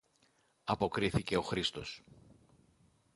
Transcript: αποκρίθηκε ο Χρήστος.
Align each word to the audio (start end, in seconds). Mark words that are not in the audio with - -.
αποκρίθηκε 0.63 1.37
ο 1.37 1.41
Χρήστος. 1.41 2.03